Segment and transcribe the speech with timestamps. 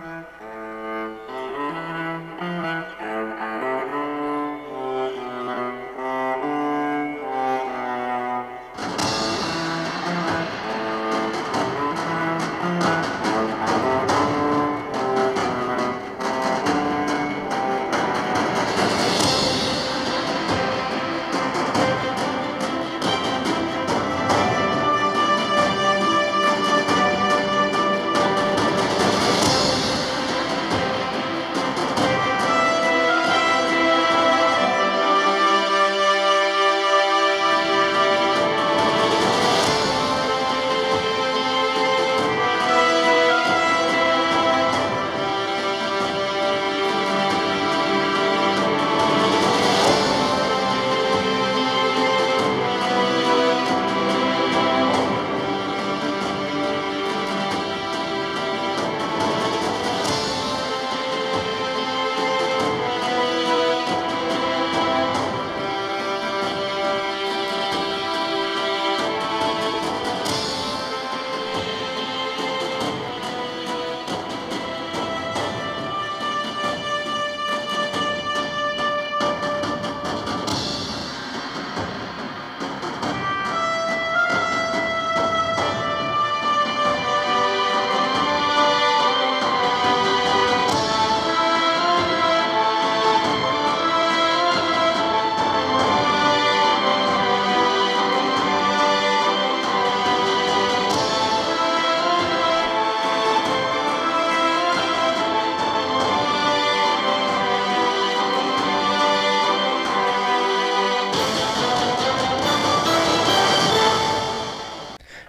[0.00, 0.39] Bye-bye.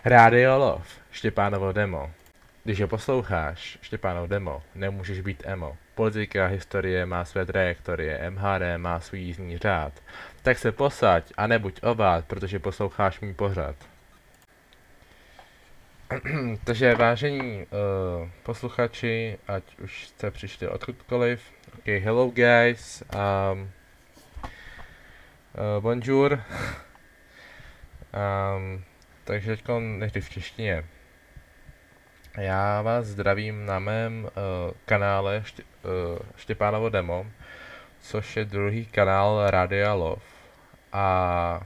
[0.05, 2.11] Radio Love, Štěpánovo demo.
[2.63, 5.77] Když ho posloucháš, Štěpánov demo, nemůžeš být emo.
[5.95, 9.93] Politika historie má své trajektorie, MHD má svůj jízdní řád.
[10.41, 13.75] Tak se posaď a nebuď obát, protože posloucháš můj pořad.
[16.63, 21.41] Takže vážení uh, posluchači, ať už jste přišli odkudkoliv,
[21.73, 23.69] ok, hello guys, um, uh,
[25.83, 26.43] bonjour,
[28.57, 28.83] um,
[29.23, 30.83] takže teď nejdřív v češtině.
[32.37, 34.29] Já vás zdravím na mém uh,
[34.85, 37.25] kanále Ště, uh, Štěpánovo Demo,
[37.99, 40.21] což je druhý kanál Radia Love.
[40.93, 41.61] A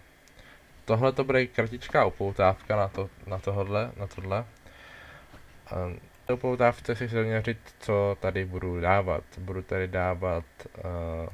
[0.85, 4.45] tohle to bude kratičká upoutávka na, to, na tohle, na tohle.
[5.72, 9.23] Uh, upoutávce si zaměřit, co tady budu dávat.
[9.37, 10.45] Budu tady dávat,
[10.77, 11.29] uh,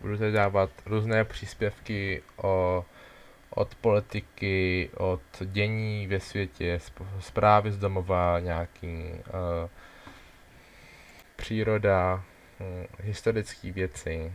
[0.00, 2.84] budu tady dávat různé příspěvky o
[3.54, 6.80] od politiky, od dění ve světě,
[7.20, 9.70] zprávy z domova, nějaký uh,
[11.36, 12.14] příroda,
[12.60, 12.66] uh,
[12.98, 14.32] historické věci,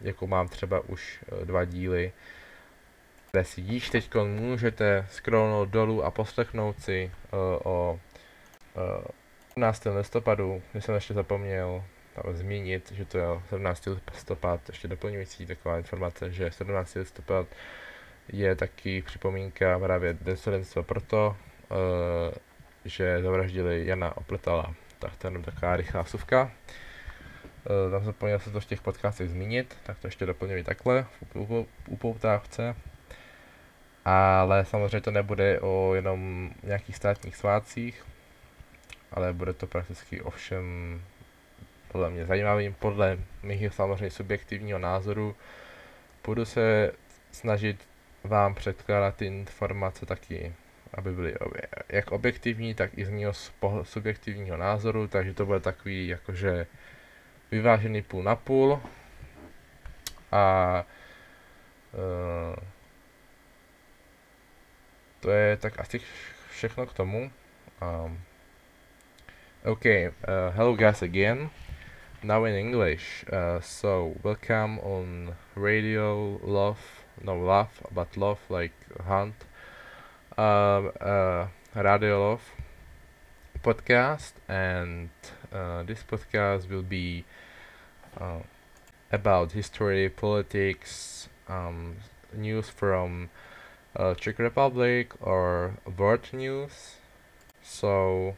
[0.00, 2.12] jako mám třeba už uh, dva díly,
[3.32, 7.38] kde si již teď můžete scrollnout dolů a poslechnout si uh,
[7.72, 8.00] o
[8.76, 9.04] uh,
[9.54, 9.86] 17.
[9.96, 13.88] listopadu, když jsem ještě zapomněl tam zmínit, že to je 17.
[14.12, 16.94] listopad, ještě doplňující taková informace, že 17.
[16.94, 17.46] listopad
[18.28, 21.36] je taky připomínka právě desodenstva proto,
[21.70, 21.76] uh,
[22.84, 24.74] že zavraždili Jana Opletala.
[24.98, 26.42] Tak to je taková rychlá suvka.
[26.42, 31.66] Uh, tam zapomněl se to v těch podcastech zmínit, tak to ještě doplňuji takhle v
[31.88, 32.76] upoutávce.
[34.04, 38.04] Ale samozřejmě to nebude o jenom nějakých státních svátcích,
[39.12, 41.00] ale bude to prakticky o všem
[41.88, 45.36] podle mě zajímavým, podle mých samozřejmě subjektivního názoru.
[46.24, 46.92] Budu se
[47.32, 47.88] snažit
[48.24, 50.54] vám předkládat ty informace taky,
[50.94, 51.34] aby byly
[51.88, 53.32] jak objektivní, tak i z mého
[53.84, 56.66] subjektivního názoru, takže to bude takový jakože
[57.50, 58.80] vyvážený půl na půl.
[60.32, 60.84] A
[61.92, 62.56] uh,
[65.20, 66.00] to je tak asi
[66.50, 67.30] všechno k tomu.
[67.82, 68.20] Um,
[69.64, 70.14] okay, uh,
[70.54, 71.50] hello guys again.
[72.22, 73.24] Now in English.
[73.32, 78.72] Uh, so welcome on Radio Love no laugh but love like
[79.06, 79.34] hunt.
[80.36, 82.42] Um, uh, radio love
[83.62, 85.10] podcast and
[85.52, 87.24] uh, this podcast will be
[88.20, 88.40] uh,
[89.10, 91.96] about history politics um,
[92.32, 93.30] news from
[93.96, 96.96] uh, Czech Republic or world news.
[97.62, 98.36] So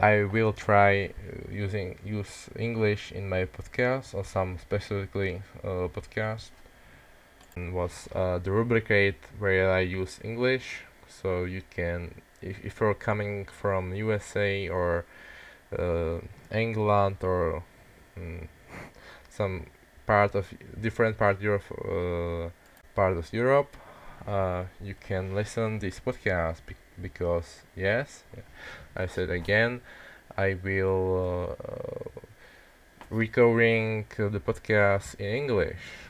[0.00, 1.12] I will try
[1.50, 6.50] using use English in my podcast or some specifically uh, podcast
[7.56, 13.44] was uh, the rubricate where I use English so you can if, if you're coming
[13.46, 15.04] from USA or
[15.78, 16.18] uh,
[16.50, 17.62] England or
[18.18, 18.46] mm,
[19.30, 19.66] some
[20.06, 20.46] part of
[20.80, 22.50] different part of uh,
[22.94, 23.76] part of Europe,
[24.26, 28.24] uh, you can listen this podcast bec- because yes,
[28.96, 29.80] I said again,
[30.36, 32.20] I will uh,
[33.10, 36.09] recording the podcast in English.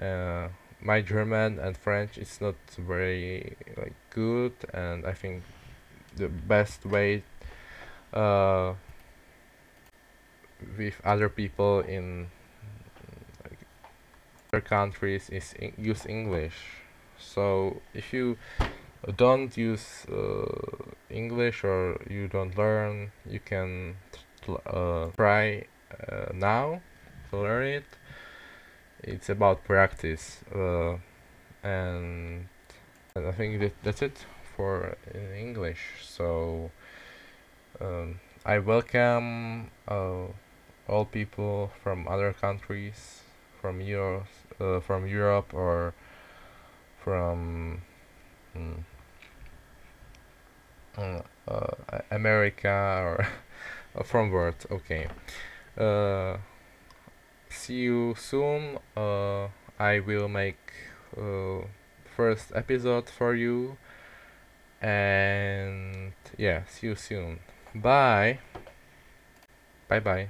[0.00, 0.48] Uh,
[0.80, 5.42] my German and French is not very like good, and I think
[6.16, 7.22] the best way
[8.12, 8.74] uh,
[10.78, 12.28] with other people in
[13.44, 13.58] like,
[14.52, 16.56] other countries is use English.
[17.18, 18.36] So if you
[19.16, 23.96] don't use uh, English or you don't learn, you can
[24.48, 25.64] uh, try
[26.08, 26.82] uh, now
[27.30, 27.84] to learn it.
[29.02, 30.96] It's about practice, uh,
[31.62, 32.48] and,
[33.14, 34.26] I think that that's it
[34.56, 35.80] for English.
[36.02, 36.70] So
[37.80, 40.26] um, I welcome uh,
[40.88, 43.22] all people from other countries,
[43.60, 44.26] from Europe,
[44.60, 45.94] uh, from Europe or
[47.02, 47.82] from
[48.56, 48.82] mm,
[50.98, 51.20] uh,
[52.10, 53.26] America or
[54.04, 54.56] from world.
[54.70, 55.08] Okay.
[57.56, 58.78] See you soon.
[58.96, 59.48] Uh,
[59.78, 60.60] I will make
[61.16, 61.66] uh,
[62.14, 63.76] first episode for you.
[64.80, 67.40] And yeah see you soon.
[67.74, 68.38] Bye.
[69.88, 70.28] Bye bye